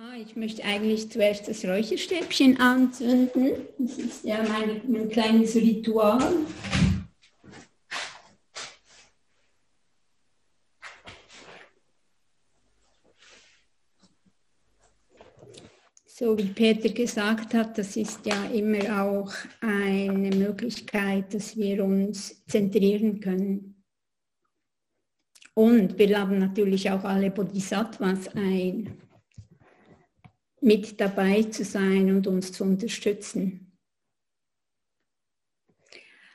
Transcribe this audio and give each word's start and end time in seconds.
Ah, 0.00 0.14
ich 0.16 0.36
möchte 0.36 0.62
eigentlich 0.64 1.10
zuerst 1.10 1.48
das 1.48 1.64
Räucherstäbchen 1.64 2.60
anzünden. 2.60 3.66
Das 3.78 3.98
ist 3.98 4.24
ja 4.24 4.44
mein, 4.44 4.80
mein 4.86 5.08
kleines 5.08 5.56
Ritual. 5.56 6.36
So 16.06 16.38
wie 16.38 16.44
Peter 16.44 16.90
gesagt 16.90 17.54
hat, 17.54 17.76
das 17.76 17.96
ist 17.96 18.24
ja 18.24 18.44
immer 18.52 19.02
auch 19.02 19.32
eine 19.60 20.30
Möglichkeit, 20.30 21.34
dass 21.34 21.56
wir 21.56 21.82
uns 21.82 22.44
zentrieren 22.46 23.18
können. 23.18 23.82
Und 25.54 25.98
wir 25.98 26.08
laden 26.08 26.38
natürlich 26.38 26.88
auch 26.88 27.02
alle 27.02 27.32
Bodhisattvas 27.32 28.28
ein 28.36 29.07
mit 30.60 31.00
dabei 31.00 31.44
zu 31.44 31.64
sein 31.64 32.14
und 32.14 32.26
uns 32.26 32.52
zu 32.52 32.64
unterstützen. 32.64 33.72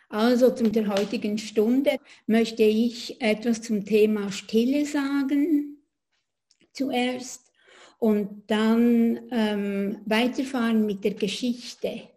Also 0.09 0.53
zu 0.53 0.69
der 0.69 0.89
heutigen 0.89 1.39
Stunde 1.39 1.97
möchte 2.27 2.61
ich 2.61 3.19
etwas 3.19 3.63
zum 3.63 3.83
Thema 3.83 4.31
Stille 4.31 4.85
sagen 4.85 5.83
zuerst 6.71 7.51
und 7.97 8.43
dann 8.47 9.21
ähm, 9.31 10.01
weiterfahren 10.05 10.85
mit 10.85 11.03
der 11.03 11.15
Geschichte. 11.15 12.09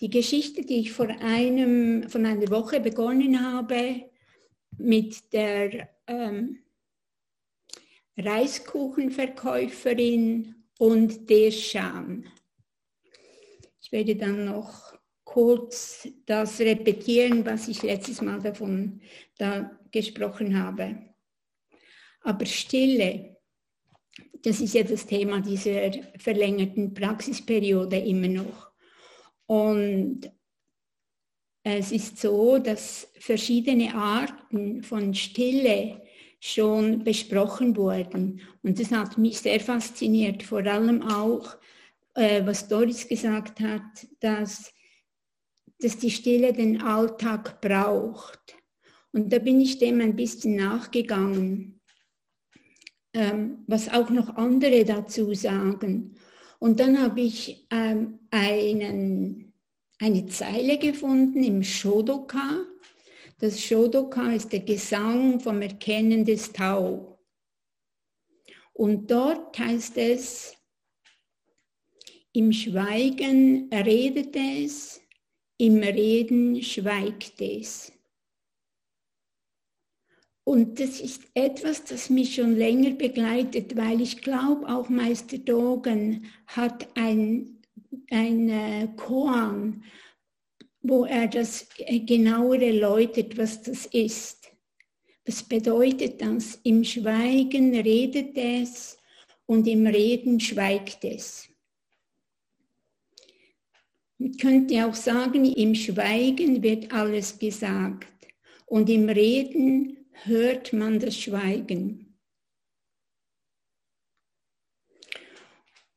Die 0.00 0.10
Geschichte, 0.10 0.64
die 0.64 0.80
ich 0.80 0.92
vor 0.92 1.08
einem, 1.08 2.08
von 2.08 2.26
einer 2.26 2.50
Woche 2.50 2.78
begonnen 2.78 3.42
habe 3.42 4.04
mit 4.78 5.32
der 5.32 5.88
ähm, 6.06 6.60
Reiskuchenverkäuferin 8.16 10.63
und 10.78 11.28
der 11.30 11.50
Scham. 11.50 12.24
Ich 13.80 13.92
werde 13.92 14.16
dann 14.16 14.46
noch 14.46 14.94
kurz 15.24 16.08
das 16.26 16.60
repetieren, 16.60 17.44
was 17.44 17.68
ich 17.68 17.82
letztes 17.82 18.20
Mal 18.22 18.40
davon 18.40 19.00
da 19.38 19.78
gesprochen 19.90 20.58
habe. 20.58 20.98
Aber 22.20 22.46
Stille, 22.46 23.36
das 24.42 24.60
ist 24.60 24.74
ja 24.74 24.82
das 24.82 25.06
Thema 25.06 25.40
dieser 25.40 25.90
verlängerten 26.18 26.94
Praxisperiode 26.94 27.98
immer 27.98 28.28
noch. 28.28 28.70
Und 29.46 30.30
es 31.62 31.92
ist 31.92 32.18
so, 32.18 32.58
dass 32.58 33.10
verschiedene 33.18 33.94
Arten 33.94 34.82
von 34.82 35.14
Stille 35.14 36.02
schon 36.46 37.04
besprochen 37.04 37.74
wurden. 37.74 38.42
Und 38.62 38.78
das 38.78 38.90
hat 38.90 39.16
mich 39.16 39.40
sehr 39.40 39.60
fasziniert, 39.60 40.42
vor 40.42 40.66
allem 40.66 41.00
auch, 41.00 41.56
äh, 42.12 42.44
was 42.44 42.68
Doris 42.68 43.08
gesagt 43.08 43.60
hat, 43.60 44.06
dass, 44.20 44.70
dass 45.78 45.96
die 45.96 46.10
Stille 46.10 46.52
den 46.52 46.82
Alltag 46.82 47.62
braucht. 47.62 48.56
Und 49.10 49.32
da 49.32 49.38
bin 49.38 49.58
ich 49.58 49.78
dem 49.78 50.02
ein 50.02 50.16
bisschen 50.16 50.56
nachgegangen, 50.56 51.80
ähm, 53.14 53.64
was 53.66 53.88
auch 53.88 54.10
noch 54.10 54.36
andere 54.36 54.84
dazu 54.84 55.32
sagen. 55.32 56.14
Und 56.58 56.78
dann 56.78 57.00
habe 57.00 57.22
ich 57.22 57.66
ähm, 57.70 58.18
einen, 58.30 59.54
eine 59.98 60.26
Zeile 60.26 60.76
gefunden 60.76 61.42
im 61.42 61.62
Shodoka, 61.62 62.66
das 63.44 63.60
Shodoka 63.60 64.32
ist 64.32 64.54
der 64.54 64.60
Gesang 64.60 65.38
vom 65.38 65.60
Erkennen 65.60 66.24
des 66.24 66.50
Tau. 66.50 67.18
Und 68.72 69.10
dort 69.10 69.58
heißt 69.58 69.98
es, 69.98 70.56
im 72.32 72.54
Schweigen 72.54 73.68
redet 73.70 74.34
es, 74.34 74.98
im 75.58 75.76
Reden 75.82 76.62
schweigt 76.62 77.38
es. 77.42 77.92
Und 80.44 80.80
das 80.80 81.00
ist 81.00 81.24
etwas, 81.34 81.84
das 81.84 82.08
mich 82.08 82.36
schon 82.36 82.56
länger 82.56 82.92
begleitet, 82.92 83.76
weil 83.76 84.00
ich 84.00 84.22
glaube, 84.22 84.66
auch 84.74 84.88
Meister 84.88 85.36
Dogen 85.36 86.32
hat 86.46 86.88
ein, 86.96 87.60
ein 88.10 88.96
Koan, 88.96 89.84
wo 90.84 91.06
er 91.06 91.26
das 91.26 91.66
äh, 91.78 91.98
genauer 92.00 92.60
erläutert, 92.60 93.36
was 93.38 93.62
das 93.62 93.86
ist. 93.86 94.52
Was 95.24 95.42
bedeutet 95.42 96.20
das? 96.20 96.60
Im 96.62 96.84
Schweigen 96.84 97.74
redet 97.74 98.36
es 98.36 98.98
und 99.46 99.66
im 99.66 99.86
Reden 99.86 100.38
schweigt 100.38 101.02
es. 101.04 101.48
Man 104.18 104.36
könnte 104.36 104.86
auch 104.86 104.94
sagen, 104.94 105.46
im 105.46 105.74
Schweigen 105.74 106.62
wird 106.62 106.92
alles 106.92 107.38
gesagt 107.38 108.06
und 108.66 108.90
im 108.90 109.08
Reden 109.08 110.06
hört 110.24 110.74
man 110.74 110.98
das 111.00 111.16
Schweigen. 111.16 112.03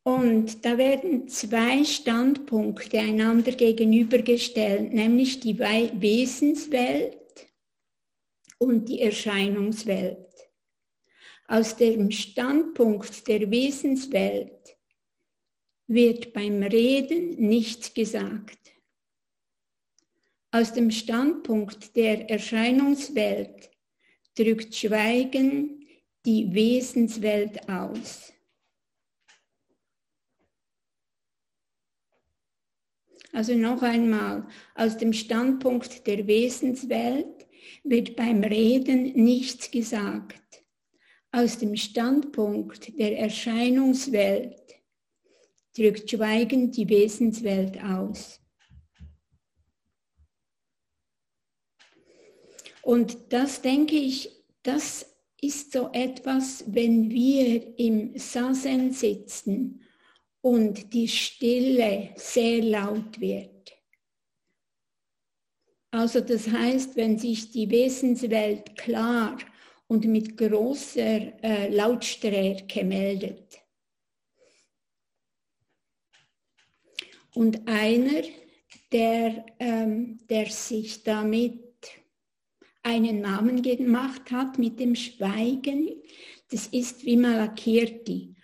Und 0.07 0.63
da 0.63 0.77
werden 0.77 1.27
zwei 1.27 1.83
Standpunkte 1.83 2.97
einander 2.97 3.51
gegenübergestellt, 3.51 4.93
nämlich 4.93 5.41
die 5.41 5.59
Wesenswelt 5.59 7.17
und 8.57 8.87
die 8.87 9.01
Erscheinungswelt. 9.01 10.33
Aus 11.49 11.75
dem 11.75 12.09
Standpunkt 12.11 13.27
der 13.27 13.51
Wesenswelt 13.51 14.77
wird 15.87 16.31
beim 16.31 16.63
Reden 16.63 17.31
nichts 17.45 17.93
gesagt. 17.93 18.59
Aus 20.51 20.71
dem 20.71 20.89
Standpunkt 20.89 21.97
der 21.97 22.29
Erscheinungswelt 22.29 23.69
drückt 24.35 24.73
Schweigen 24.73 25.85
die 26.25 26.53
Wesenswelt 26.53 27.67
aus. 27.67 28.31
Also 33.33 33.55
noch 33.55 33.81
einmal, 33.81 34.47
aus 34.75 34.97
dem 34.97 35.13
Standpunkt 35.13 36.07
der 36.07 36.27
Wesenswelt 36.27 37.47
wird 37.83 38.15
beim 38.15 38.43
Reden 38.43 39.13
nichts 39.13 39.69
gesagt. 39.69 40.63
Aus 41.31 41.57
dem 41.57 41.75
Standpunkt 41.75 42.97
der 42.97 43.19
Erscheinungswelt 43.19 44.61
drückt 45.75 46.09
Schweigen 46.09 46.71
die 46.71 46.87
Wesenswelt 46.89 47.83
aus. 47.83 48.39
Und 52.81 53.17
das 53.33 53.61
denke 53.61 53.97
ich, 53.97 54.31
das 54.63 55.05
ist 55.41 55.73
so 55.73 55.89
etwas, 55.91 56.63
wenn 56.67 57.09
wir 57.09 57.77
im 57.77 58.17
Sazen 58.17 58.91
sitzen 58.93 59.81
und 60.41 60.93
die 60.93 61.07
Stille 61.07 62.09
sehr 62.15 62.63
laut 62.63 63.19
wird. 63.19 63.57
Also 65.91 66.21
das 66.21 66.47
heißt, 66.49 66.95
wenn 66.95 67.17
sich 67.17 67.51
die 67.51 67.69
Wesenswelt 67.69 68.77
klar 68.77 69.37
und 69.87 70.05
mit 70.05 70.37
großer 70.37 71.43
äh, 71.43 71.69
Lautstärke 71.69 72.83
meldet. 72.83 73.59
Und 77.33 77.67
einer, 77.67 78.23
der, 78.91 79.45
ähm, 79.59 80.19
der 80.27 80.47
sich 80.47 81.03
damit 81.03 81.63
einen 82.83 83.21
Namen 83.21 83.61
gemacht 83.61 84.31
hat 84.31 84.57
mit 84.57 84.79
dem 84.79 84.95
Schweigen, 84.95 86.01
das 86.49 86.67
ist 86.67 87.05
Vimalakirti. 87.05 88.36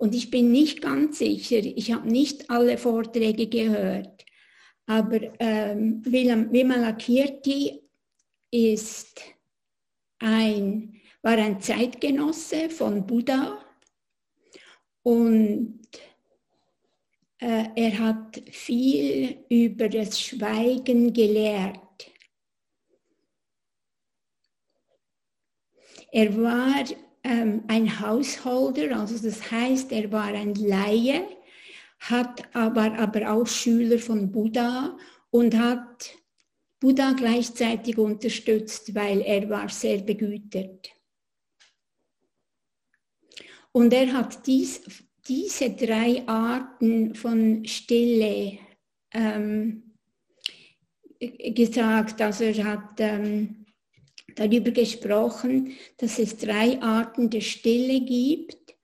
Und 0.00 0.14
ich 0.14 0.30
bin 0.30 0.50
nicht 0.50 0.80
ganz 0.80 1.18
sicher, 1.18 1.58
ich 1.58 1.92
habe 1.92 2.10
nicht 2.10 2.48
alle 2.48 2.78
Vorträge 2.78 3.48
gehört, 3.48 4.24
aber 4.86 5.20
ähm, 5.38 6.02
Vimalakirti 6.02 7.82
ist 8.50 9.20
ein, 10.18 10.98
war 11.20 11.36
ein 11.36 11.60
Zeitgenosse 11.60 12.70
von 12.70 13.06
Buddha 13.06 13.62
und 15.02 15.82
äh, 17.36 17.66
er 17.76 17.98
hat 17.98 18.42
viel 18.50 19.44
über 19.50 19.90
das 19.90 20.18
Schweigen 20.18 21.12
gelehrt. 21.12 22.10
Er 26.10 26.34
war 26.42 26.84
ähm, 27.24 27.64
ein 27.68 28.00
Hausholder, 28.00 28.98
also 28.98 29.18
das 29.18 29.50
heißt, 29.50 29.92
er 29.92 30.10
war 30.10 30.28
ein 30.28 30.54
Laie, 30.54 31.26
hat 32.00 32.54
aber, 32.54 32.98
aber 32.98 33.32
auch 33.32 33.46
Schüler 33.46 33.98
von 33.98 34.30
Buddha 34.30 34.96
und 35.30 35.56
hat 35.56 36.16
Buddha 36.80 37.12
gleichzeitig 37.12 37.98
unterstützt, 37.98 38.94
weil 38.94 39.20
er 39.20 39.48
war 39.50 39.68
sehr 39.68 39.98
begütert. 39.98 40.90
Und 43.72 43.92
er 43.92 44.12
hat 44.12 44.46
dies 44.46 44.80
diese 45.30 45.70
drei 45.70 46.26
Arten 46.26 47.14
von 47.14 47.64
Stille 47.64 48.58
ähm, 49.12 49.94
gesagt. 51.20 52.20
Also 52.20 52.44
er 52.44 52.64
hat 52.64 52.94
ähm, 52.98 53.59
darüber 54.36 54.70
gesprochen, 54.70 55.72
dass 55.96 56.18
es 56.18 56.36
drei 56.36 56.80
Arten 56.80 57.30
der 57.30 57.40
Stille 57.40 58.00
gibt. 58.00 58.74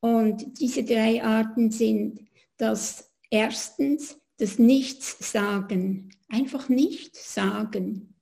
Und 0.00 0.60
diese 0.60 0.84
drei 0.84 1.22
Arten 1.22 1.70
sind 1.70 2.20
das 2.56 3.10
erstens 3.30 4.18
das 4.38 4.58
Nichts 4.58 5.32
sagen, 5.32 6.10
einfach 6.28 6.68
nichts 6.68 7.34
sagen, 7.34 8.14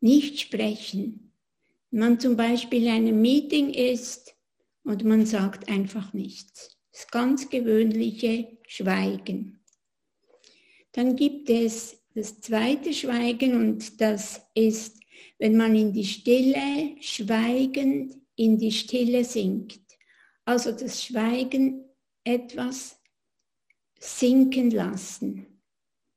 nicht 0.00 0.40
sprechen. 0.40 1.32
Wenn 1.90 2.00
man 2.00 2.20
zum 2.20 2.36
Beispiel 2.36 2.84
in 2.84 2.90
einem 2.90 3.20
Meeting 3.22 3.70
ist 3.72 4.34
und 4.84 5.04
man 5.04 5.26
sagt 5.26 5.68
einfach 5.68 6.12
nichts. 6.12 6.76
Das 6.92 7.08
ganz 7.08 7.48
gewöhnliche 7.48 8.58
Schweigen. 8.66 9.60
Dann 10.92 11.16
gibt 11.16 11.50
es 11.50 12.00
das 12.14 12.40
zweite 12.40 12.92
Schweigen 12.92 13.54
und 13.56 14.00
das 14.00 14.42
ist, 14.54 15.00
wenn 15.38 15.56
man 15.56 15.74
in 15.74 15.92
die 15.92 16.04
Stille 16.04 16.96
schweigend 17.00 18.16
in 18.36 18.58
die 18.58 18.72
Stille 18.72 19.24
sinkt. 19.24 19.80
Also 20.44 20.72
das 20.72 21.04
Schweigen 21.04 21.84
etwas 22.24 23.00
sinken 23.98 24.70
lassen. 24.70 25.46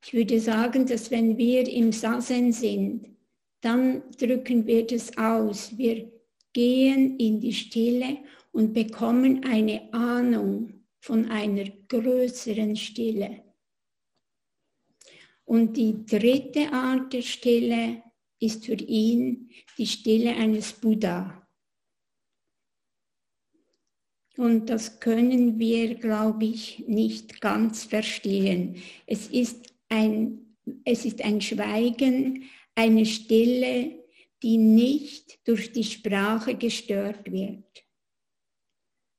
Ich 0.03 0.13
würde 0.13 0.39
sagen, 0.39 0.85
dass 0.85 1.11
wenn 1.11 1.37
wir 1.37 1.67
im 1.67 1.91
Sasen 1.91 2.51
sind, 2.51 3.07
dann 3.61 4.03
drücken 4.17 4.65
wir 4.65 4.85
das 4.85 5.17
aus. 5.17 5.77
Wir 5.77 6.11
gehen 6.53 7.17
in 7.17 7.39
die 7.39 7.53
Stille 7.53 8.19
und 8.51 8.73
bekommen 8.73 9.43
eine 9.43 9.93
Ahnung 9.93 10.85
von 10.99 11.29
einer 11.29 11.65
größeren 11.87 12.75
Stille. 12.75 13.43
Und 15.45 15.77
die 15.77 16.05
dritte 16.05 16.71
Art 16.73 17.13
der 17.13 17.21
Stille 17.21 18.03
ist 18.39 18.65
für 18.65 18.73
ihn 18.73 19.49
die 19.77 19.87
Stille 19.87 20.35
eines 20.35 20.73
Buddha. 20.73 21.47
Und 24.37 24.69
das 24.69 24.99
können 24.99 25.57
wir, 25.57 25.95
glaube 25.95 26.45
ich, 26.45 26.83
nicht 26.87 27.41
ganz 27.41 27.85
verstehen. 27.85 28.75
Es 29.07 29.27
ist 29.27 29.73
ein, 29.89 30.55
es 30.85 31.05
ist 31.05 31.23
ein 31.23 31.41
Schweigen, 31.41 32.43
eine 32.75 33.05
Stille, 33.05 34.03
die 34.43 34.57
nicht 34.57 35.39
durch 35.47 35.71
die 35.71 35.83
Sprache 35.83 36.53
gestört 36.53 37.31
wird. 37.31 37.63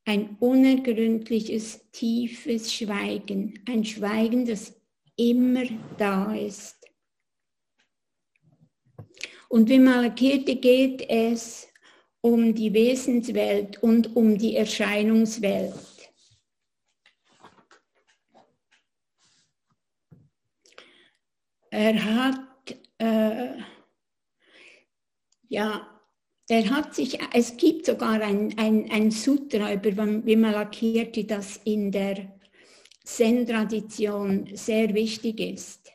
Ein 0.04 0.36
unergründliches, 0.38 1.90
tiefes 1.90 2.72
Schweigen, 2.72 3.58
ein 3.66 3.84
Schweigen, 3.84 4.46
das 4.46 4.80
immer 5.16 5.64
da 5.98 6.32
ist. 6.34 6.77
Und 9.48 9.68
wie 9.70 9.78
Malakirte 9.78 10.56
geht 10.56 11.08
es 11.08 11.68
um 12.20 12.54
die 12.54 12.72
Wesenswelt 12.72 13.82
und 13.82 14.14
um 14.14 14.36
die 14.36 14.56
Erscheinungswelt. 14.56 15.74
Er 21.70 22.04
hat, 22.04 22.78
äh, 22.98 23.58
ja, 25.48 25.98
er 26.48 26.70
hat 26.70 26.94
sich, 26.94 27.18
es 27.34 27.56
gibt 27.56 27.86
sogar 27.86 28.20
ein, 28.20 28.54
ein, 28.58 28.90
ein 28.90 29.10
Sutra 29.10 29.72
über 29.72 29.90
Vimalakirti, 30.24 31.26
das 31.26 31.58
in 31.64 31.92
der 31.92 32.38
Zen-Tradition 33.04 34.48
sehr 34.54 34.92
wichtig 34.94 35.40
ist, 35.40 35.92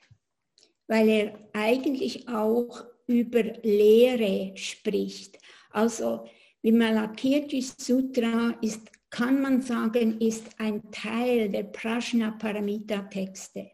weil 0.87 1.09
er 1.09 1.49
eigentlich 1.53 2.27
auch 2.27 2.92
über 3.07 3.43
Lehre 3.63 4.55
spricht. 4.55 5.37
Also 5.71 6.25
Vimalakirtis 6.61 7.75
Sutra 7.77 8.57
ist, 8.61 8.89
kann 9.09 9.41
man 9.41 9.61
sagen, 9.61 10.19
ist 10.21 10.47
ein 10.59 10.91
Teil 10.91 11.49
der 11.49 11.63
Prajna 11.63 12.31
Paramita 12.31 13.01
Texte. 13.03 13.71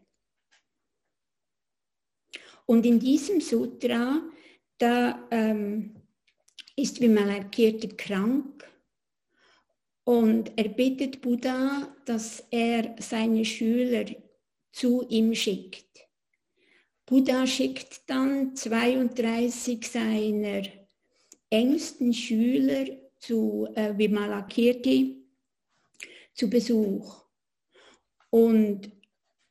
Und 2.66 2.86
in 2.86 2.98
diesem 2.98 3.40
Sutra, 3.40 4.22
da 4.78 5.26
ähm, 5.30 5.94
ist 6.76 7.00
Vimalakirti 7.00 7.88
krank 7.88 8.68
und 10.04 10.52
er 10.56 10.68
bittet 10.68 11.20
Buddha, 11.20 11.94
dass 12.04 12.46
er 12.50 12.96
seine 12.98 13.44
Schüler 13.44 14.06
zu 14.72 15.06
ihm 15.08 15.34
schickt. 15.34 15.89
Buddha 17.10 17.44
schickt 17.44 18.08
dann 18.08 18.54
32 18.54 19.84
seiner 19.84 20.62
engsten 21.50 22.14
Schüler 22.14 22.86
zu 23.18 23.66
äh, 23.74 23.98
Vimalakirti 23.98 25.26
zu 26.34 26.48
Besuch. 26.48 27.24
Und 28.30 28.92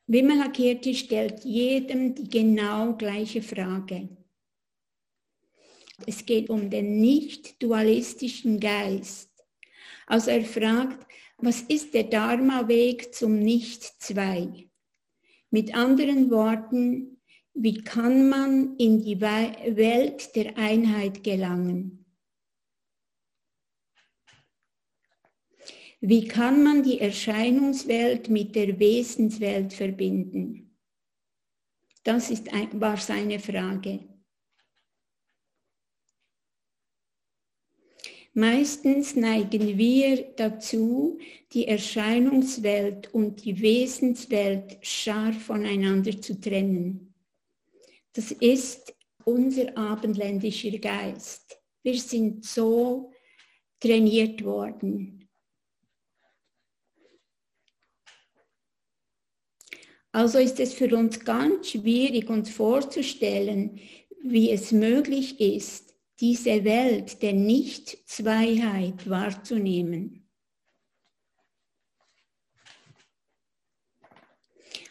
Vimalakirti 0.08 0.96
stellt 0.96 1.44
jedem 1.44 2.16
die 2.16 2.30
genau 2.30 2.96
gleiche 2.96 3.42
Frage. 3.42 4.08
Es 6.08 6.26
geht 6.26 6.50
um 6.50 6.70
den 6.70 7.02
nicht 7.02 7.62
dualistischen 7.62 8.62
Geist. 8.62 9.32
Also 10.08 10.32
er 10.32 10.46
fragt, 10.46 11.06
was 11.38 11.64
ist 11.64 11.94
der 11.94 12.06
Dharma-Weg 12.06 13.14
zum 13.14 13.38
Nicht-Zwei? 13.40 14.70
Mit 15.52 15.76
anderen 15.76 16.32
Worten, 16.32 17.19
wie 17.62 17.84
kann 17.84 18.30
man 18.30 18.78
in 18.78 19.04
die 19.04 19.20
Welt 19.20 20.34
der 20.34 20.58
Einheit 20.58 21.26
gelangen? 21.26 22.06
Wie 26.00 26.26
kann 26.26 26.64
man 26.64 26.84
die 26.84 27.02
Erscheinungswelt 27.02 28.30
mit 28.30 28.56
der 28.56 28.80
Wesenswelt 28.80 29.74
verbinden? 29.74 30.78
Das 32.04 32.30
ist, 32.30 32.48
war 32.80 32.96
seine 32.96 33.40
Frage. 33.40 34.08
Meistens 38.34 39.18
neigen 39.18 39.78
wir 39.78 40.34
dazu, 40.38 41.20
die 41.52 41.68
Erscheinungswelt 41.68 43.14
und 43.14 43.44
die 43.44 43.60
Wesenswelt 43.60 44.78
scharf 44.82 45.44
voneinander 45.44 46.22
zu 46.22 46.40
trennen. 46.40 47.09
Das 48.14 48.32
ist 48.32 48.96
unser 49.24 49.78
abendländischer 49.78 50.78
Geist. 50.78 51.60
Wir 51.84 52.00
sind 52.00 52.46
so 52.46 53.12
trainiert 53.80 54.44
worden. 54.44 55.30
Also 60.12 60.40
ist 60.40 60.60
es 60.60 60.74
für 60.74 60.96
uns 60.98 61.20
ganz 61.20 61.70
schwierig, 61.70 62.30
uns 62.30 62.50
vorzustellen, 62.50 63.80
wie 64.24 64.50
es 64.50 64.72
möglich 64.72 65.40
ist, 65.40 65.96
diese 66.20 66.64
Welt 66.64 67.22
der 67.22 67.34
Nicht-Zweiheit 67.34 69.08
wahrzunehmen. 69.10 70.19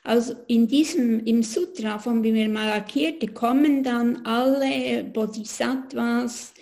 Also 0.08 0.36
in 0.46 0.66
diesem, 0.66 1.20
im 1.26 1.42
Sutra 1.42 1.98
von 1.98 2.24
Vimalakirti 2.24 3.26
kommen 3.26 3.82
dann 3.82 4.24
alle 4.24 5.04
Bodhisattvas 5.04 6.54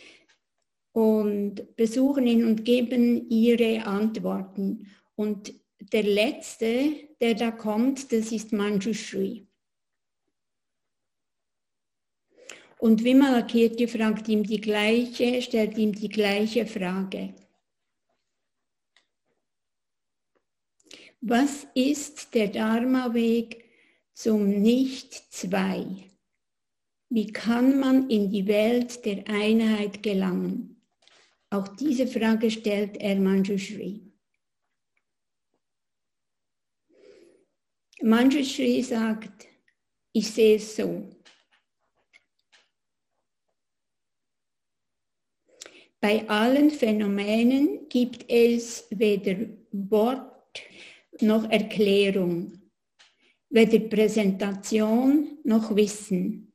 und 0.90 1.76
besuchen 1.76 2.26
ihn 2.26 2.44
und 2.44 2.64
geben 2.64 3.30
ihre 3.30 3.86
Antworten. 3.86 4.88
Und 5.14 5.54
der 5.92 6.02
letzte, 6.02 6.90
der 7.20 7.34
da 7.34 7.52
kommt, 7.52 8.10
das 8.10 8.32
ist 8.32 8.52
Manjushri. 8.52 9.46
Und 12.80 13.04
Vimalakirti 13.04 13.86
fragt 13.86 14.26
ihm 14.26 14.42
die 14.42 14.60
gleiche, 14.60 15.40
stellt 15.40 15.78
ihm 15.78 15.92
die 15.92 16.08
gleiche 16.08 16.66
Frage. 16.66 17.32
Was 21.20 21.66
ist 21.74 22.34
der 22.34 22.48
Dharma-Weg 22.48 23.64
zum 24.12 24.48
Nicht-Zwei? 24.48 26.10
Wie 27.08 27.32
kann 27.32 27.78
man 27.78 28.10
in 28.10 28.30
die 28.30 28.46
Welt 28.46 29.04
der 29.04 29.26
Einheit 29.28 30.02
gelangen? 30.02 30.82
Auch 31.50 31.68
diese 31.68 32.06
Frage 32.06 32.50
stellt 32.50 32.96
er 32.98 33.16
Manjushri. 33.16 34.12
Manjushri 38.02 38.82
sagt, 38.82 39.46
ich 40.12 40.30
sehe 40.30 40.56
es 40.56 40.76
so. 40.76 41.08
Bei 46.00 46.28
allen 46.28 46.70
Phänomenen 46.70 47.88
gibt 47.88 48.30
es 48.30 48.86
weder 48.90 49.48
Wort 49.72 50.35
noch 51.22 51.48
Erklärung, 51.50 52.60
weder 53.48 53.78
Präsentation 53.80 55.38
noch 55.44 55.74
Wissen. 55.74 56.52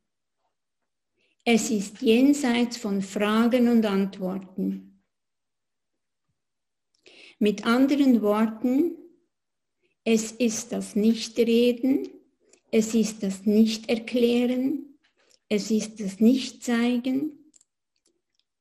Es 1.43 1.71
ist 1.71 2.01
jenseits 2.01 2.77
von 2.77 3.01
Fragen 3.01 3.67
und 3.67 3.85
Antworten. 3.85 5.01
Mit 7.39 7.65
anderen 7.65 8.21
Worten, 8.21 8.95
es 10.03 10.31
ist 10.31 10.71
das 10.71 10.95
Nichtreden, 10.95 12.07
es 12.71 12.93
ist 12.93 13.23
das 13.23 13.45
Nichterklären, 13.45 14.97
es 15.49 15.71
ist 15.71 15.99
das 15.99 16.19
Nichtzeigen, 16.19 17.51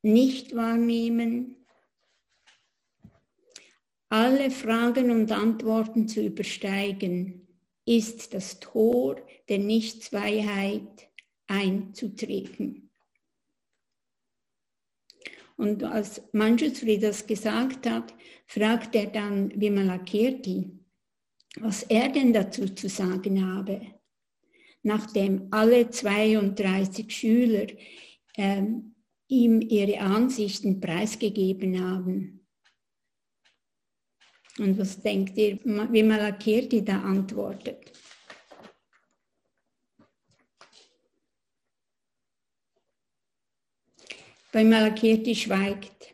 nicht 0.01 0.55
wahrnehmen, 0.55 1.60
alle 4.11 4.51
Fragen 4.51 5.09
und 5.09 5.31
Antworten 5.31 6.07
zu 6.07 6.21
übersteigen, 6.25 7.47
ist 7.85 8.33
das 8.33 8.59
Tor 8.59 9.15
der 9.47 9.57
Nichtzweiheit 9.57 11.09
einzutreten. 11.47 12.89
Und 15.55 15.83
als 15.83 16.21
Manjusri 16.33 16.99
das 16.99 17.25
gesagt 17.25 17.89
hat, 17.89 18.13
fragt 18.47 18.95
er 18.95 19.07
dann 19.07 19.59
Vimalakirti, 19.59 20.71
was 21.59 21.83
er 21.83 22.09
denn 22.09 22.33
dazu 22.33 22.67
zu 22.67 22.89
sagen 22.89 23.45
habe, 23.45 23.81
nachdem 24.83 25.47
alle 25.51 25.89
32 25.89 27.09
Schüler 27.15 27.67
ähm, 28.35 28.95
ihm 29.29 29.61
ihre 29.61 29.99
Ansichten 30.01 30.81
preisgegeben 30.81 31.79
haben. 31.81 32.40
Und 34.57 34.77
was 34.77 35.01
denkt 35.01 35.37
ihr, 35.37 35.59
wie 35.63 36.03
Malakirti 36.03 36.83
da 36.83 37.01
antwortet? 37.01 37.91
Bei 44.51 44.65
Malakirti 44.65 45.33
schweigt. 45.33 46.13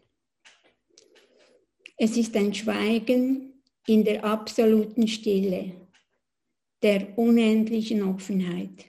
Es 1.97 2.15
ist 2.15 2.35
ein 2.35 2.53
Schweigen 2.53 3.63
in 3.87 4.03
der 4.03 4.23
absoluten 4.23 5.07
Stille, 5.07 5.89
der 6.83 7.17
unendlichen 7.17 8.03
Offenheit. 8.03 8.85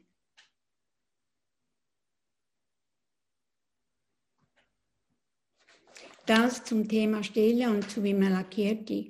Das 6.26 6.62
zum 6.62 6.87
Thema 6.87 7.25
Stille 7.25 7.71
und 7.71 7.90
zu 7.90 8.02
Vimalakirti. 8.02 9.09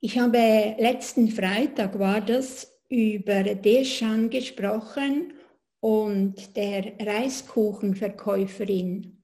Ich 0.00 0.16
habe 0.16 0.76
letzten 0.78 1.28
Freitag 1.28 1.98
war 1.98 2.20
das 2.20 2.72
über 2.88 3.42
Deschan 3.42 4.30
gesprochen 4.30 5.32
und 5.80 6.56
der 6.56 6.92
Reiskuchenverkäuferin. 7.00 9.20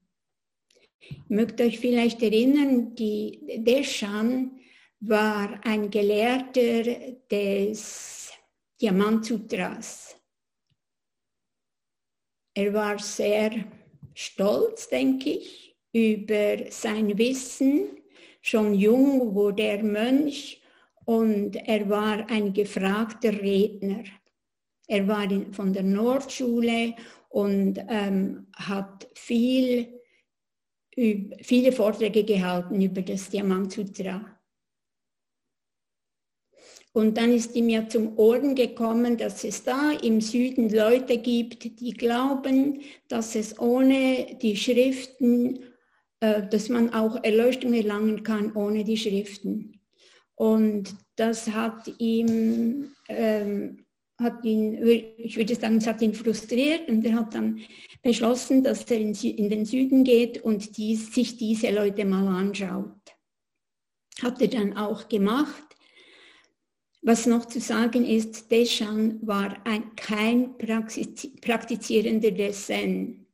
Ich 0.99 1.29
möchte 1.29 1.63
euch 1.63 1.79
vielleicht 1.79 2.21
erinnern, 2.21 2.93
die 2.93 3.39
Deschan 3.59 4.59
war 4.99 5.61
ein 5.63 5.89
Gelehrter 5.89 6.83
des 7.31 8.33
Diamantsutras. 8.81 10.17
Er 12.53 12.73
war 12.73 12.99
sehr 12.99 13.63
stolz, 14.13 14.89
denke 14.89 15.29
ich, 15.29 15.77
über 15.93 16.69
sein 16.69 17.17
Wissen. 17.17 18.01
Schon 18.41 18.73
jung 18.73 19.33
wurde 19.33 19.63
er 19.63 19.81
Mönch 19.81 20.61
und 21.05 21.55
er 21.55 21.89
war 21.89 22.29
ein 22.29 22.53
gefragter 22.53 23.31
Redner. 23.31 24.03
Er 24.87 25.07
war 25.07 25.29
in, 25.29 25.53
von 25.53 25.71
der 25.71 25.83
Nordschule 25.83 26.95
und 27.29 27.79
ähm, 27.87 28.47
hat 28.55 29.07
viel, 29.15 30.01
viele 30.95 31.71
Vorträge 31.71 32.23
gehalten 32.23 32.81
über 32.81 33.01
das 33.01 33.29
Diamantsutra. 33.29 34.35
Und 36.95 37.17
dann 37.17 37.33
ist 37.33 37.55
ihm 37.57 37.67
ja 37.67 37.89
zum 37.89 38.17
Ohren 38.17 38.55
gekommen, 38.55 39.17
dass 39.17 39.43
es 39.43 39.63
da 39.63 39.91
im 39.91 40.21
Süden 40.21 40.69
Leute 40.69 41.17
gibt, 41.17 41.81
die 41.81 41.91
glauben, 41.91 42.81
dass 43.09 43.35
es 43.35 43.59
ohne 43.59 44.37
die 44.41 44.55
Schriften, 44.55 45.59
äh, 46.21 46.47
dass 46.47 46.69
man 46.69 46.93
auch 46.93 47.21
Erleuchtung 47.21 47.73
erlangen 47.73 48.23
kann 48.23 48.55
ohne 48.55 48.85
die 48.85 48.95
Schriften. 48.95 49.81
Und 50.35 50.95
das 51.15 51.47
hat 51.49 51.89
ihm, 51.97 52.91
ähm, 53.07 53.85
hat 54.19 54.43
ihn, 54.43 54.85
ich 55.17 55.37
würde 55.37 55.55
sagen, 55.55 55.77
es 55.77 55.87
hat 55.87 56.01
ihn 56.01 56.13
frustriert 56.13 56.89
und 56.89 57.05
er 57.05 57.15
hat 57.15 57.33
dann 57.33 57.61
beschlossen, 58.01 58.63
dass 58.63 58.83
er 58.91 58.97
in, 58.99 59.13
in 59.13 59.49
den 59.49 59.65
Süden 59.65 60.03
geht 60.03 60.41
und 60.43 60.77
dies, 60.77 61.13
sich 61.13 61.37
diese 61.37 61.71
Leute 61.71 62.05
mal 62.05 62.27
anschaut. 62.27 62.93
Hat 64.21 64.41
er 64.41 64.47
dann 64.47 64.77
auch 64.77 65.07
gemacht. 65.09 65.63
Was 67.01 67.27
noch 67.27 67.45
zu 67.45 67.59
sagen 67.59 68.05
ist, 68.05 68.49
Deschan 68.49 69.19
war 69.25 69.65
ein, 69.65 69.95
kein 69.95 70.57
praktizierender 70.57 72.31
Dessen. 72.31 73.27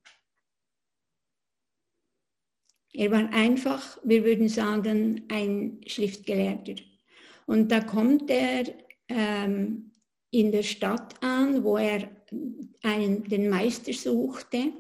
Er 2.94 3.12
war 3.12 3.32
einfach, 3.32 3.98
wir 4.04 4.26
würden 4.26 4.50
sagen, 4.50 5.26
ein 5.30 5.80
Schriftgelehrter. 5.88 6.76
Und 7.52 7.70
da 7.70 7.82
kommt 7.82 8.30
er 8.30 8.64
ähm, 9.10 9.92
in 10.30 10.54
der 10.54 10.64
Stadt 10.64 11.22
an, 11.22 11.66
wo 11.66 11.76
er 11.76 12.10
einen, 12.82 13.26
den 13.26 13.50
Meister 13.50 13.92
suchte 13.92 14.72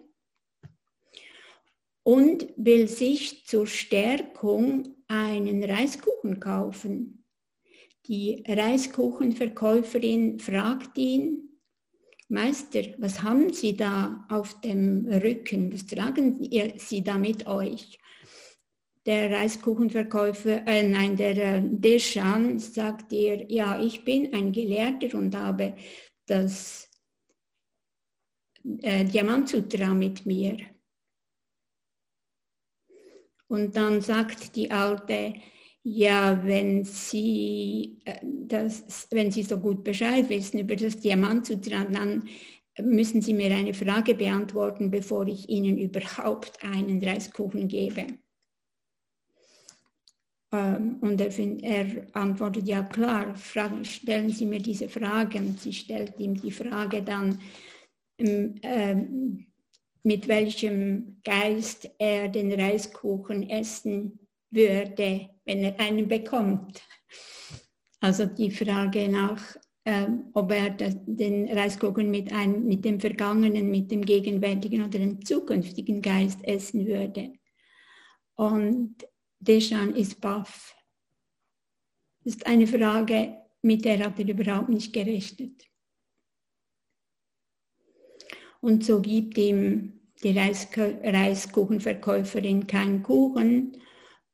und 2.03 2.47
will 2.55 2.87
sich 2.87 3.45
zur 3.45 3.67
Stärkung 3.67 4.95
einen 5.09 5.65
Reiskuchen 5.65 6.39
kaufen. 6.39 7.25
Die 8.07 8.41
Reiskuchenverkäuferin 8.47 10.39
fragt 10.39 10.97
ihn, 10.97 11.59
Meister, 12.29 12.83
was 12.99 13.21
haben 13.21 13.51
Sie 13.51 13.75
da 13.75 14.25
auf 14.29 14.61
dem 14.61 15.09
Rücken? 15.09 15.73
Was 15.73 15.87
tragen 15.87 16.39
Sie 16.77 17.03
da 17.03 17.17
mit 17.17 17.47
euch? 17.47 17.99
Der 19.05 19.31
Reiskuchenverkäufer, 19.31 20.67
äh, 20.67 20.87
nein, 20.87 21.15
der 21.15 21.37
äh, 21.37 21.61
Deschan 21.63 22.59
sagt 22.59 23.11
ihr, 23.11 23.49
ja, 23.51 23.81
ich 23.81 24.03
bin 24.03 24.33
ein 24.33 24.51
Gelehrter 24.51 25.17
und 25.17 25.35
habe 25.35 25.75
das 26.27 26.89
äh, 28.81 29.05
Diamantsutra 29.05 29.93
mit 29.93 30.25
mir. 30.25 30.57
Und 33.47 33.75
dann 33.75 34.01
sagt 34.01 34.55
die 34.55 34.71
Alte, 34.71 35.33
ja, 35.83 36.39
wenn 36.45 36.83
Sie, 36.85 37.99
äh, 38.05 38.19
das, 38.23 39.07
wenn 39.09 39.31
Sie 39.31 39.43
so 39.43 39.57
gut 39.59 39.83
Bescheid 39.83 40.29
wissen 40.29 40.59
über 40.59 40.75
das 40.75 40.99
Diamantsutra, 40.99 41.85
dann 41.85 42.29
müssen 42.79 43.21
Sie 43.21 43.33
mir 43.33 43.53
eine 43.53 43.73
Frage 43.73 44.13
beantworten, 44.15 44.91
bevor 44.91 45.27
ich 45.27 45.49
Ihnen 45.49 45.77
überhaupt 45.77 46.63
einen 46.63 47.03
Reiskuchen 47.03 47.67
gebe. 47.67 48.05
Ähm, 50.51 50.97
und 51.01 51.21
er, 51.21 51.31
find, 51.31 51.63
er, 51.63 52.07
antwortet, 52.13 52.67
ja 52.67 52.83
klar, 52.83 53.35
fragen, 53.35 53.85
stellen 53.85 54.29
Sie 54.29 54.45
mir 54.45 54.59
diese 54.59 54.89
Frage. 54.89 55.39
Und 55.39 55.59
sie 55.59 55.73
stellt 55.73 56.19
ihm 56.19 56.35
die 56.35 56.51
Frage 56.51 57.01
dann, 57.01 57.39
äh, 58.17 58.95
mit 60.03 60.27
welchem 60.27 61.17
Geist 61.23 61.89
er 61.99 62.27
den 62.27 62.51
Reiskuchen 62.51 63.49
essen 63.49 64.19
würde, 64.49 65.29
wenn 65.45 65.63
er 65.63 65.79
einen 65.79 66.07
bekommt. 66.07 66.81
Also 67.99 68.25
die 68.25 68.49
Frage 68.49 69.07
nach, 69.07 69.55
ob 70.33 70.51
er 70.51 70.71
den 70.71 71.49
Reiskuchen 71.49 72.11
mit, 72.11 72.31
einem, 72.33 72.67
mit 72.67 72.85
dem 72.85 72.99
vergangenen, 72.99 73.69
mit 73.69 73.91
dem 73.91 74.03
gegenwärtigen 74.03 74.81
oder 74.81 74.99
dem 74.99 75.23
zukünftigen 75.23 76.01
Geist 76.01 76.39
essen 76.43 76.85
würde. 76.85 77.33
Und 78.35 78.95
Deschan 79.41 79.95
ist 79.95 80.21
baff. 80.21 80.75
Das 82.23 82.35
ist 82.35 82.45
eine 82.45 82.67
Frage, 82.67 83.37
mit 83.63 83.83
der 83.85 84.05
hat 84.05 84.19
er 84.19 84.27
überhaupt 84.27 84.69
nicht 84.69 84.93
gerechnet. 84.93 85.63
Und 88.59 88.85
so 88.85 89.01
gibt 89.01 89.39
ihm 89.39 89.99
die 90.23 90.37
Reiskuchenverkäuferin 90.37 92.67
keinen 92.67 93.01
Kuchen 93.01 93.81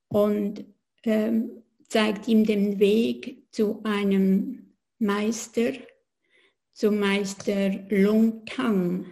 und 0.10 0.66
ähm, 1.04 1.64
zeigt 1.88 2.28
ihm 2.28 2.44
den 2.46 2.78
Weg 2.80 3.48
zu 3.52 3.82
einem 3.84 4.76
Meister, 5.00 5.74
zum 6.74 7.00
Meister 7.00 7.70
Lung 7.90 8.46
Tang. 8.46 9.06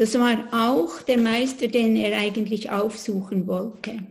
Das 0.00 0.14
war 0.14 0.48
auch 0.50 1.02
der 1.02 1.18
Meister, 1.18 1.68
den 1.68 1.94
er 1.94 2.18
eigentlich 2.18 2.70
aufsuchen 2.70 3.46
wollte. 3.46 4.02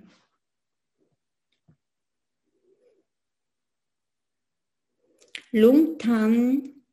Lungtan 5.51 6.83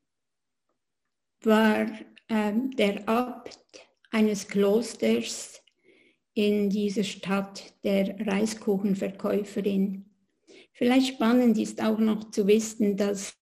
war 1.43 1.91
äh, 2.29 2.53
der 2.79 3.07
Abt 3.07 3.59
eines 4.13 4.49
Klosters 4.49 5.63
in 6.33 6.71
dieser 6.71 7.05
Stadt, 7.05 7.75
der 7.85 8.19
Reiskuchenverkäuferin. 8.27 10.07
Vielleicht 10.73 11.17
spannend 11.17 11.59
ist 11.59 11.83
auch 11.83 11.99
noch 11.99 12.31
zu 12.31 12.47
wissen, 12.47 12.97
dass 12.97 13.37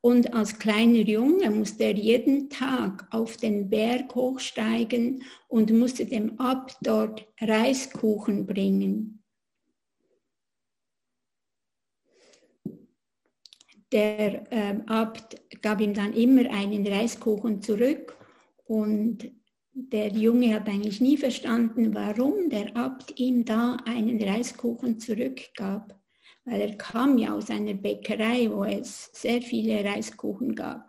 Und 0.00 0.32
als 0.32 0.58
kleiner 0.58 1.00
Junge 1.00 1.50
musste 1.50 1.84
er 1.84 1.94
jeden 1.94 2.48
Tag 2.50 3.06
auf 3.10 3.36
den 3.36 3.68
Berg 3.68 4.14
hochsteigen 4.14 5.24
und 5.48 5.72
musste 5.72 6.06
dem 6.06 6.38
Abt 6.38 6.76
dort 6.82 7.26
Reiskuchen 7.40 8.46
bringen. 8.46 9.24
Der 13.90 14.52
äh, 14.52 14.80
Abt 14.86 15.40
gab 15.62 15.80
ihm 15.80 15.94
dann 15.94 16.12
immer 16.12 16.48
einen 16.50 16.86
Reiskuchen 16.86 17.62
zurück 17.62 18.14
und 18.66 19.32
der 19.80 20.08
Junge 20.08 20.54
hat 20.54 20.68
eigentlich 20.68 21.00
nie 21.00 21.16
verstanden, 21.16 21.94
warum 21.94 22.50
der 22.50 22.76
Abt 22.76 23.18
ihm 23.18 23.44
da 23.44 23.76
einen 23.84 24.22
Reiskuchen 24.22 24.98
zurückgab 24.98 25.98
weil 26.48 26.60
er 26.62 26.76
kam 26.76 27.18
ja 27.18 27.34
aus 27.34 27.50
einer 27.50 27.74
Bäckerei, 27.74 28.50
wo 28.50 28.64
es 28.64 29.10
sehr 29.12 29.42
viele 29.42 29.84
Reiskuchen 29.84 30.54
gab. 30.54 30.88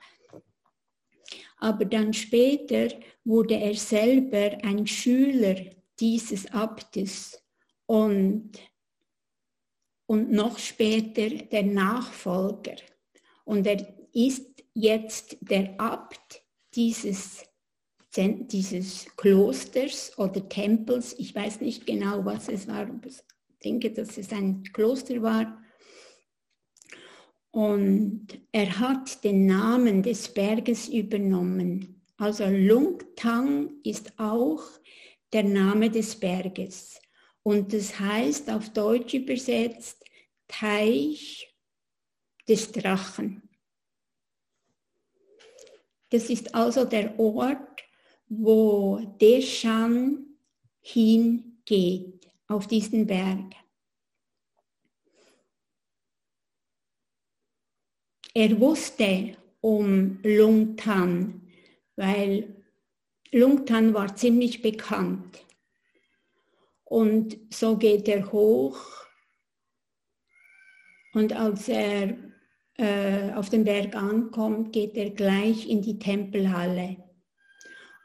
Aber 1.58 1.84
dann 1.84 2.13
später 2.13 2.88
wurde 3.25 3.55
er 3.55 3.75
selber 3.75 4.58
ein 4.63 4.88
Schüler 4.88 5.58
dieses 6.00 6.50
Abtes 6.53 7.43
und, 7.86 8.51
und 10.05 10.31
noch 10.31 10.58
später 10.58 11.29
der 11.29 11.63
Nachfolger. 11.63 12.75
Und 13.43 13.67
er 13.67 13.86
ist 14.13 14.63
jetzt 14.74 15.38
der 15.41 15.79
Abt 15.79 16.41
dieses, 16.74 17.43
dieses 18.16 19.08
Klosters 19.16 20.18
oder 20.18 20.48
Tempels. 20.50 21.16
Ich 21.18 21.34
weiß 21.34 21.62
nicht 21.62 21.86
genau, 21.86 22.25
was 22.25 22.50
es 22.50 22.68
war, 22.68 22.89
es 23.06 23.24
denke, 23.63 23.92
dass 23.92 24.18
es 24.18 24.32
ein 24.32 24.63
Kloster 24.74 25.22
war. 25.22 25.62
Und 27.51 28.28
er 28.51 28.80
hat 28.80 29.24
den 29.24 29.46
Namen 29.46 30.04
des 30.04 30.30
Berges 30.30 30.88
übernommen. 30.88 32.04
Also 32.18 32.46
Lungtang 32.46 33.82
ist 33.84 34.20
auch 34.20 34.63
der 35.34 35.44
Name 35.44 35.89
des 35.89 36.20
Berges. 36.20 37.00
Und 37.44 37.74
das 37.74 38.00
heißt 38.00 38.50
auf 38.50 38.70
Deutsch 38.70 39.13
übersetzt 39.13 40.04
Teich 40.48 41.56
des 42.48 42.72
Drachen. 42.72 43.50
Das 46.10 46.30
ist 46.30 46.54
also 46.56 46.86
der 46.86 47.20
Ort, 47.20 47.84
wo 48.30 49.00
Deshan 49.20 50.38
hingeht 50.82 52.32
auf 52.48 52.68
diesen 52.68 53.08
Berg. 53.08 53.56
Er 58.34 58.60
wusste 58.60 59.36
um 59.60 60.20
Lungtan, 60.24 61.42
weil 61.96 62.63
Lungtan 63.32 63.94
war 63.94 64.15
ziemlich 64.15 64.62
bekannt. 64.62 65.46
Und 66.86 67.38
so 67.54 67.78
geht 67.78 68.08
er 68.08 68.32
hoch 68.32 68.80
und 71.13 71.34
als 71.34 71.68
er 71.68 72.18
äh, 72.78 73.34
auf 73.34 73.50
den 73.50 73.63
Berg 73.63 73.96
ankommt, 73.96 74.74
geht 74.74 74.96
er 74.96 75.10
gleich 75.10 75.68
in 75.68 75.82
die 75.82 76.00
Tempelhalle 76.00 77.09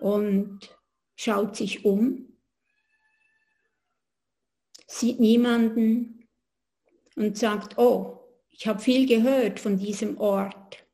und 0.04 0.76
schaut 1.16 1.56
sich 1.56 1.84
um 1.86 2.34
sieht 4.86 5.18
niemanden 5.18 6.28
und 7.16 7.38
sagt, 7.38 7.78
oh, 7.78 8.20
ich 8.50 8.66
habe 8.66 8.80
viel 8.80 9.06
gehört 9.06 9.58
von 9.58 9.78
diesem 9.78 10.18
Ort. 10.18 10.86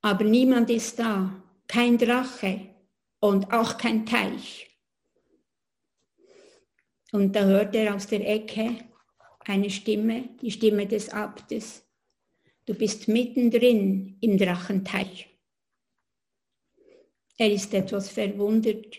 Aber 0.00 0.24
niemand 0.24 0.68
ist 0.70 0.98
da, 0.98 1.42
kein 1.68 1.96
Drache 1.96 2.74
und 3.20 3.52
auch 3.52 3.78
kein 3.78 4.04
Teich. 4.04 4.68
Und 7.12 7.36
da 7.36 7.44
hört 7.44 7.74
er 7.76 7.94
aus 7.94 8.06
der 8.06 8.26
Ecke 8.28 8.78
eine 9.40 9.70
Stimme, 9.70 10.30
die 10.40 10.50
Stimme 10.50 10.86
des 10.86 11.10
Abtes. 11.10 11.86
Du 12.64 12.74
bist 12.74 13.06
mittendrin 13.06 14.16
im 14.20 14.38
Drachenteich. 14.38 15.31
Er 17.38 17.52
ist 17.52 17.72
etwas 17.74 18.10
verwundert, 18.10 18.98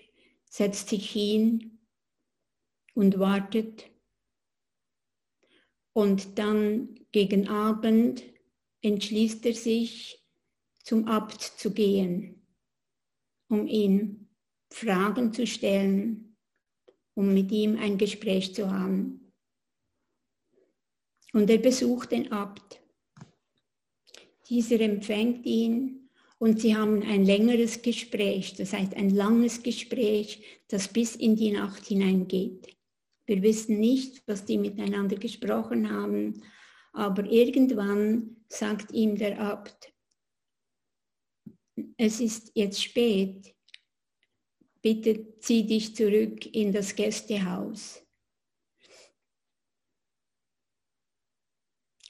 setzt 0.50 0.89
sich 0.89 1.12
hin 1.12 1.80
und 2.93 3.19
wartet. 3.19 3.89
Und 5.93 6.38
dann 6.39 7.00
gegen 7.12 7.48
Abend 7.48 8.24
entschließt 8.82 9.46
er 9.46 9.54
sich, 9.54 10.19
zum 10.84 11.08
Abt 11.08 11.41
zu 11.41 11.72
gehen, 11.74 12.46
um 13.48 13.67
ihn 13.67 14.30
Fragen 14.69 15.32
zu 15.32 15.48
stellen, 15.48 16.36
um 17.13 17.34
mit 17.34 17.52
ihm 17.52 17.78
ein 17.78 17.98
Gespräch 17.98 18.54
zu 18.54 18.69
haben. 18.69 19.32
Und 21.32 21.50
er 21.50 21.60
besucht 21.60 22.12
den 22.12 22.32
Abt. 22.32 22.82
Dieser 24.50 24.82
empfängt 24.82 25.46
ihn 25.46 26.03
und 26.43 26.60
sie 26.60 26.75
haben 26.75 27.03
ein 27.03 27.23
längeres 27.23 27.82
Gespräch, 27.82 28.56
das 28.56 28.73
heißt 28.73 28.95
ein 28.95 29.12
langes 29.12 29.63
Gespräch, 29.63 30.43
das 30.67 30.89
bis 30.89 31.15
in 31.15 31.38
die 31.38 31.51
Nacht 31.51 31.86
hineingeht. 31.86 32.67
Wir 33.25 33.41
wissen 33.41 33.79
nicht, 33.79 34.27
was 34.27 34.43
die 34.43 34.58
miteinander 34.58 35.15
gesprochen 35.15 35.89
haben, 35.89 36.43
aber 36.91 37.23
irgendwann 37.23 38.43
sagt 38.49 38.91
ihm 38.91 39.15
der 39.15 39.39
Abt, 39.39 39.93
es 41.95 42.19
ist 42.19 42.51
jetzt 42.56 42.84
spät, 42.84 43.56
bitte 44.82 45.39
zieh 45.39 45.65
dich 45.65 45.95
zurück 45.95 46.45
in 46.53 46.73
das 46.73 46.93
Gästehaus. 46.93 48.06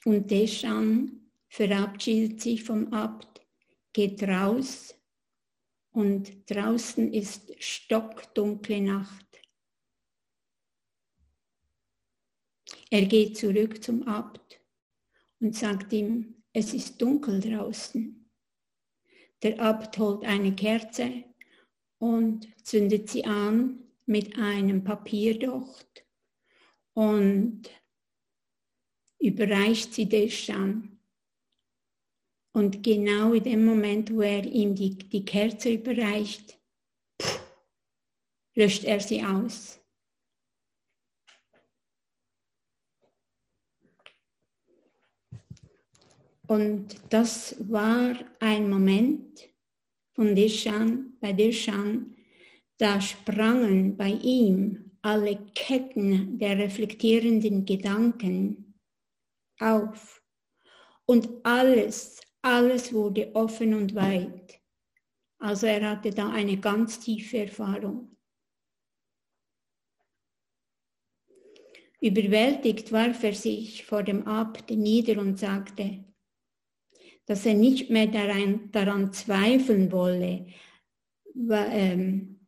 Und 0.04 0.28
Deschan 0.28 1.30
verabschiedet 1.46 2.40
sich 2.40 2.64
vom 2.64 2.92
Abt, 2.92 3.43
geht 3.94 4.22
raus 4.24 4.94
und 5.92 6.50
draußen 6.50 7.14
ist 7.14 7.54
stockdunkle 7.62 8.82
Nacht. 8.82 9.24
Er 12.90 13.06
geht 13.06 13.38
zurück 13.38 13.82
zum 13.82 14.02
Abt 14.02 14.60
und 15.40 15.54
sagt 15.54 15.92
ihm, 15.92 16.42
es 16.52 16.74
ist 16.74 17.00
dunkel 17.00 17.40
draußen. 17.40 18.30
Der 19.42 19.60
Abt 19.60 19.98
holt 19.98 20.24
eine 20.24 20.54
Kerze 20.54 21.24
und 21.98 22.46
zündet 22.66 23.08
sie 23.10 23.24
an 23.24 23.78
mit 24.06 24.36
einem 24.36 24.84
Papierdocht 24.84 26.04
und 26.94 27.70
überreicht 29.18 29.94
sie 29.94 30.08
Deschan. 30.08 30.93
Und 32.54 32.84
genau 32.84 33.32
in 33.32 33.42
dem 33.42 33.64
Moment, 33.64 34.14
wo 34.14 34.22
er 34.22 34.44
ihm 34.44 34.76
die, 34.76 34.96
die 34.96 35.24
Kerze 35.24 35.72
überreicht, 35.72 36.56
löscht 38.54 38.84
er 38.84 39.00
sie 39.00 39.24
aus. 39.24 39.80
Und 46.46 47.00
das 47.10 47.56
war 47.68 48.16
ein 48.38 48.70
Moment 48.70 49.48
von 50.12 50.36
Deschan, 50.36 51.16
bei 51.20 51.32
Deschan, 51.32 52.14
da 52.78 53.00
sprangen 53.00 53.96
bei 53.96 54.10
ihm 54.10 54.92
alle 55.02 55.36
Ketten 55.54 56.38
der 56.38 56.58
reflektierenden 56.58 57.64
Gedanken 57.64 58.78
auf. 59.58 60.22
Und 61.06 61.28
alles, 61.44 62.20
alles 62.44 62.92
wurde 62.92 63.34
offen 63.34 63.72
und 63.74 63.94
weit. 63.94 64.60
Also 65.38 65.66
er 65.66 65.90
hatte 65.90 66.10
da 66.10 66.28
eine 66.30 66.58
ganz 66.58 67.00
tiefe 67.00 67.38
Erfahrung. 67.38 68.16
Überwältigt 72.00 72.92
warf 72.92 73.22
er 73.24 73.32
sich 73.32 73.86
vor 73.86 74.02
dem 74.02 74.26
Abt 74.26 74.70
nieder 74.70 75.18
und 75.20 75.38
sagte, 75.38 76.04
dass 77.24 77.46
er 77.46 77.54
nicht 77.54 77.88
mehr 77.88 78.08
daran, 78.08 78.70
daran 78.70 79.10
zweifeln 79.14 79.90
wolle, 79.90 80.46
ähm, 81.34 82.46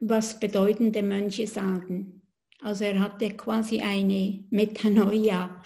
was 0.00 0.40
bedeutende 0.40 1.04
Mönche 1.04 1.46
sagen. 1.46 2.22
Also 2.60 2.82
er 2.82 2.98
hatte 2.98 3.30
quasi 3.36 3.80
eine 3.80 4.44
Metanoia. 4.50 5.62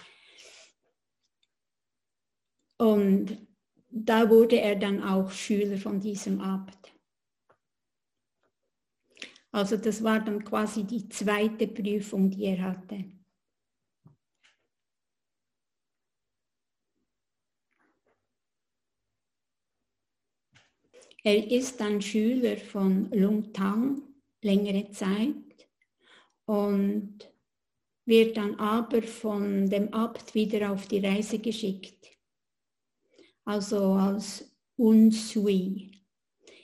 Und 2.77 3.45
da 3.97 4.29
wurde 4.29 4.59
er 4.59 4.75
dann 4.75 5.01
auch 5.01 5.31
Schüler 5.31 5.77
von 5.77 6.01
diesem 6.01 6.41
Abt. 6.41 6.93
Also 9.53 9.77
das 9.77 10.03
war 10.03 10.19
dann 10.19 10.43
quasi 10.43 10.83
die 10.83 11.07
zweite 11.07 11.65
Prüfung, 11.67 12.29
die 12.29 12.43
er 12.43 12.61
hatte. 12.61 13.05
Er 21.23 21.49
ist 21.49 21.79
dann 21.79 22.01
Schüler 22.01 22.57
von 22.57 23.09
Lung 23.11 23.53
Tang 23.53 24.01
längere 24.43 24.91
Zeit 24.91 25.69
und 26.45 27.33
wird 28.05 28.35
dann 28.35 28.55
aber 28.55 29.01
von 29.01 29.69
dem 29.69 29.93
Abt 29.93 30.35
wieder 30.35 30.71
auf 30.71 30.85
die 30.87 30.99
Reise 30.99 31.39
geschickt, 31.39 32.04
also 33.45 33.93
als 33.93 34.51
Unsui. 34.75 35.91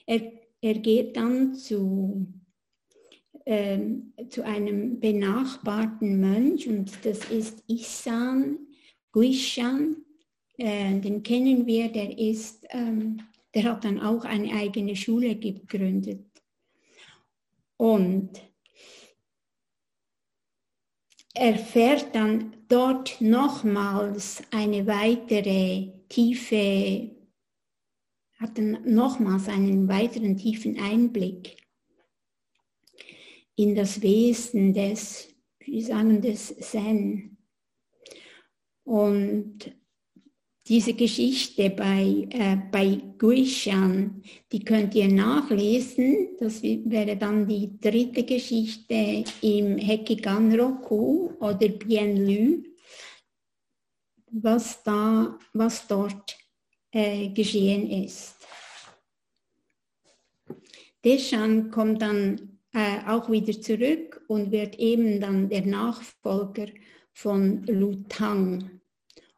Er, 0.05 0.31
er 0.59 0.73
geht 0.75 1.15
dann 1.15 1.55
zu, 1.55 2.27
ähm, 3.45 4.13
zu 4.29 4.43
einem 4.43 4.99
benachbarten 4.99 6.19
Mönch 6.19 6.67
und 6.67 6.91
das 7.05 7.31
ist 7.31 7.63
Isan 7.67 8.57
Guishan, 9.13 9.97
äh, 10.57 10.99
den 10.99 11.23
kennen 11.23 11.65
wir, 11.65 11.91
der 11.91 12.17
ist 12.17 12.65
ähm, 12.69 13.21
der 13.53 13.63
hat 13.63 13.83
dann 13.83 13.99
auch 13.99 14.23
eine 14.23 14.53
eigene 14.53 14.95
Schule 14.95 15.35
gegründet. 15.35 16.25
Und 17.77 18.29
er 21.33 21.57
fährt 21.57 22.13
dann 22.13 22.55
dort 22.67 23.19
nochmals 23.19 24.43
eine 24.51 24.85
weitere 24.85 25.91
tiefe, 26.11 27.09
hat 28.37 28.57
dann 28.57 28.79
nochmals 28.83 29.47
einen 29.47 29.87
weiteren 29.87 30.35
tiefen 30.35 30.77
Einblick 30.79 31.55
in 33.55 33.75
das 33.75 34.01
Wesen 34.01 34.73
des, 34.73 35.29
wie 35.59 35.81
sagen, 35.81 36.21
des 36.21 36.55
Zen. 36.57 37.37
Und 38.83 39.71
diese 40.67 40.93
Geschichte 40.93 41.69
bei, 41.69 42.27
äh, 42.29 42.57
bei 42.71 42.99
Guishan, 43.17 44.21
die 44.51 44.63
könnt 44.63 44.95
ihr 44.95 45.07
nachlesen. 45.07 46.29
Das 46.39 46.61
wäre 46.63 47.17
dann 47.17 47.47
die 47.47 47.79
dritte 47.79 48.23
Geschichte 48.23 49.23
im 49.41 49.77
Hekigan-Roku 49.77 51.31
oder 51.39 51.67
Bien-Lü, 51.67 52.70
was, 54.31 54.81
da, 54.83 55.37
was 55.53 55.87
dort 55.87 56.37
äh, 56.91 57.29
geschehen 57.29 57.89
ist. 58.05 58.35
Deshan 61.03 61.71
kommt 61.71 62.01
dann 62.01 62.59
äh, 62.73 62.99
auch 63.07 63.29
wieder 63.29 63.59
zurück 63.59 64.23
und 64.27 64.51
wird 64.51 64.77
eben 64.77 65.19
dann 65.19 65.49
der 65.49 65.65
Nachfolger 65.65 66.67
von 67.11 67.63
Lutang. 67.63 68.81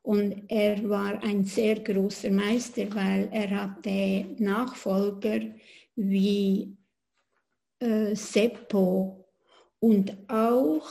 Und 0.01 0.43
er 0.49 0.87
war 0.89 1.23
ein 1.23 1.45
sehr 1.45 1.79
großer 1.79 2.29
Meister, 2.29 2.93
weil 2.93 3.29
er 3.31 3.49
hatte 3.49 4.25
Nachfolger 4.37 5.39
wie 5.95 6.77
äh, 7.79 8.13
Seppo 8.13 9.25
und 9.79 10.17
auch, 10.29 10.89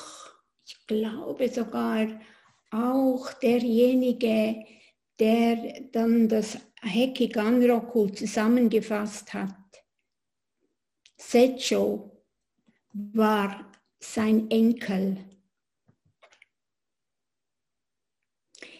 ich 0.66 0.86
glaube 0.86 1.48
sogar 1.48 2.08
auch 2.72 3.32
derjenige, 3.34 4.64
der 5.18 5.82
dann 5.92 6.28
das 6.28 6.58
Heki 6.82 7.28
Ganroku 7.28 8.08
zusammengefasst 8.08 9.32
hat. 9.34 9.54
Secho 11.16 12.24
war 12.92 13.70
sein 14.00 14.50
Enkel. 14.50 15.18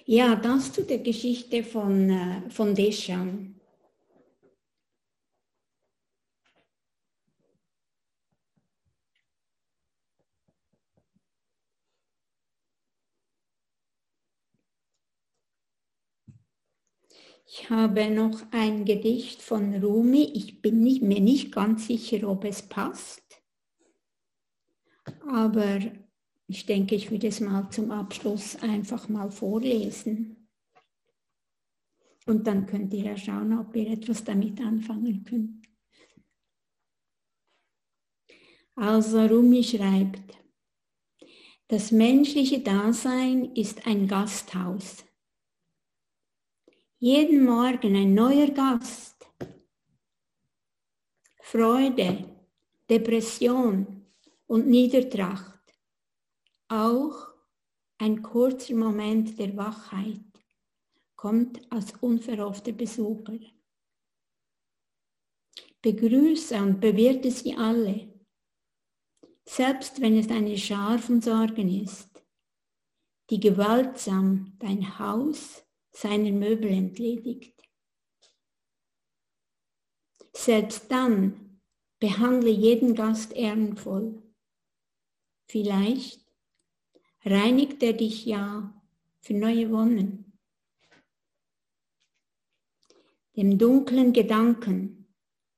Ja, 0.05 0.35
das 0.35 0.72
zu 0.72 0.83
der 0.83 0.98
Geschichte 0.98 1.62
von, 1.62 2.11
äh, 2.11 2.50
von 2.50 2.74
Deschan. 2.74 3.62
Ich 17.54 17.68
habe 17.68 18.08
noch 18.08 18.50
ein 18.50 18.86
Gedicht 18.86 19.42
von 19.42 19.74
Rumi. 19.74 20.22
Ich 20.22 20.62
bin 20.62 20.80
nicht, 20.80 21.02
mir 21.02 21.20
nicht 21.20 21.52
ganz 21.52 21.86
sicher, 21.86 22.26
ob 22.26 22.44
es 22.44 22.62
passt. 22.62 23.42
Aber 25.28 25.78
ich 26.46 26.64
denke, 26.64 26.94
ich 26.94 27.10
würde 27.10 27.26
es 27.26 27.40
mal 27.40 27.68
zum 27.68 27.90
Abschluss 27.90 28.56
einfach 28.62 29.10
mal 29.10 29.30
vorlesen. 29.30 30.48
Und 32.24 32.46
dann 32.46 32.64
könnt 32.64 32.94
ihr 32.94 33.04
ja 33.04 33.16
schauen, 33.18 33.58
ob 33.58 33.76
ihr 33.76 33.90
etwas 33.90 34.24
damit 34.24 34.58
anfangen 34.58 35.22
könnt. 35.22 35.68
Also 38.76 39.26
Rumi 39.26 39.62
schreibt, 39.62 40.38
das 41.68 41.90
menschliche 41.90 42.60
Dasein 42.60 43.54
ist 43.54 43.86
ein 43.86 44.08
Gasthaus. 44.08 45.04
Jeden 47.04 47.44
Morgen 47.44 47.96
ein 47.96 48.14
neuer 48.14 48.46
Gast. 48.52 49.26
Freude, 51.40 52.32
Depression 52.88 54.06
und 54.46 54.68
Niedertracht 54.68 55.64
auch 56.68 57.34
ein 57.98 58.22
kurzer 58.22 58.76
Moment 58.76 59.36
der 59.36 59.56
Wachheit 59.56 60.30
kommt 61.16 61.60
als 61.72 61.92
unverhoffter 62.00 62.70
Besucher. 62.70 63.40
Begrüße 65.80 66.54
und 66.54 66.78
bewirte 66.78 67.32
sie 67.32 67.56
alle, 67.56 68.12
selbst 69.44 70.00
wenn 70.00 70.18
es 70.18 70.28
eine 70.28 70.56
Schar 70.56 71.00
von 71.00 71.20
Sorgen 71.20 71.82
ist, 71.82 72.22
die 73.28 73.40
gewaltsam 73.40 74.56
dein 74.60 75.00
Haus 75.00 75.64
seiner 75.92 76.33
Möbel 76.33 76.70
entledigt. 76.70 77.62
Selbst 80.35 80.90
dann 80.90 81.61
behandle 81.98 82.50
jeden 82.50 82.94
Gast 82.94 83.33
ehrenvoll. 83.33 84.22
Vielleicht 85.46 86.26
reinigt 87.24 87.83
er 87.83 87.92
dich 87.92 88.24
ja 88.24 88.83
für 89.20 89.35
neue 89.35 89.70
Wonnen. 89.70 90.33
Dem 93.37 93.59
dunklen 93.59 94.12
Gedanken, 94.12 95.14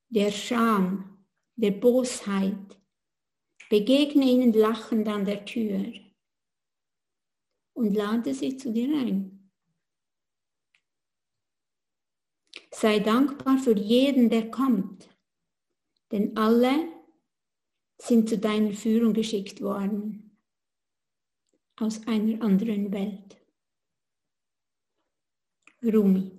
der 0.08 0.30
Scham, 0.30 1.24
der 1.56 1.70
Bosheit, 1.70 2.78
begegne 3.70 4.24
ihnen 4.24 4.52
lachend 4.52 5.08
an 5.08 5.24
der 5.24 5.44
Tür 5.44 5.92
und 7.72 7.94
lade 7.94 8.34
sie 8.34 8.56
zu 8.56 8.72
dir 8.72 8.96
ein. 8.96 9.33
Sei 12.74 12.98
dankbar 12.98 13.58
für 13.58 13.76
jeden, 13.76 14.30
der 14.30 14.50
kommt, 14.50 15.08
denn 16.10 16.36
alle 16.36 16.88
sind 18.02 18.28
zu 18.28 18.36
deiner 18.36 18.72
Führung 18.72 19.14
geschickt 19.14 19.60
worden. 19.60 20.40
Aus 21.76 22.04
einer 22.08 22.42
anderen 22.42 22.90
Welt. 22.92 23.36
Rumi 25.84 26.33